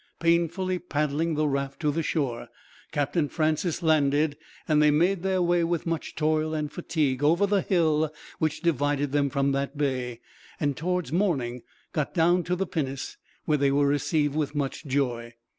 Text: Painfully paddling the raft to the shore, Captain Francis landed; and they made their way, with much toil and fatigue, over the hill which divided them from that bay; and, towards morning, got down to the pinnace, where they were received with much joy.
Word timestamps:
Painfully 0.19 0.79
paddling 0.79 1.35
the 1.35 1.47
raft 1.47 1.79
to 1.81 1.91
the 1.91 2.01
shore, 2.01 2.47
Captain 2.91 3.29
Francis 3.29 3.83
landed; 3.83 4.35
and 4.67 4.81
they 4.81 4.89
made 4.89 5.21
their 5.21 5.43
way, 5.43 5.63
with 5.63 5.85
much 5.85 6.15
toil 6.15 6.55
and 6.55 6.71
fatigue, 6.71 7.23
over 7.23 7.45
the 7.45 7.61
hill 7.61 8.11
which 8.39 8.61
divided 8.63 9.11
them 9.11 9.29
from 9.29 9.51
that 9.51 9.77
bay; 9.77 10.19
and, 10.59 10.75
towards 10.75 11.11
morning, 11.11 11.61
got 11.93 12.15
down 12.15 12.41
to 12.41 12.55
the 12.55 12.65
pinnace, 12.65 13.17
where 13.45 13.59
they 13.59 13.71
were 13.71 13.85
received 13.85 14.33
with 14.35 14.55
much 14.55 14.87
joy. 14.87 15.35